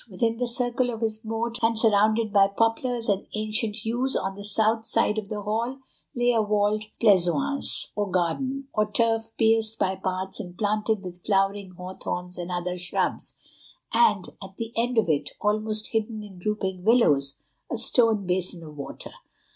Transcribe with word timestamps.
Within 0.09 0.37
the 0.37 0.47
circle 0.47 0.89
of 0.91 1.01
this 1.01 1.23
moat, 1.23 1.59
and 1.61 1.77
surrounded 1.77 2.33
by 2.33 2.47
poplars 2.47 3.07
and 3.07 3.27
ancient 3.35 3.85
yews, 3.85 4.15
on 4.15 4.33
the 4.35 4.43
south 4.43 4.83
side 4.83 5.19
of 5.19 5.29
the 5.29 5.43
Hall 5.43 5.77
lay 6.15 6.31
a 6.33 6.41
walled 6.41 6.85
pleasaunce, 6.99 7.91
or 7.95 8.09
garden, 8.09 8.67
of 8.73 8.93
turf 8.93 9.29
pierced 9.37 9.77
by 9.77 9.95
paths 9.95 10.39
and 10.39 10.57
planted 10.57 11.03
with 11.03 11.23
flowering 11.23 11.73
hawthorns 11.77 12.39
and 12.39 12.51
other 12.51 12.79
shrubs, 12.79 13.37
and 13.93 14.29
at 14.41 14.57
the 14.57 14.73
end 14.75 14.97
of 14.97 15.07
it, 15.07 15.33
almost 15.39 15.89
hidden 15.89 16.23
in 16.23 16.39
drooping 16.39 16.83
willows, 16.83 17.37
a 17.71 17.77
stone 17.77 18.25
basin 18.25 18.63
of 18.63 18.75
water. 18.75 19.11